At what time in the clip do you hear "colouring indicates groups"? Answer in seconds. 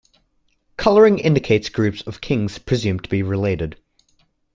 0.77-2.01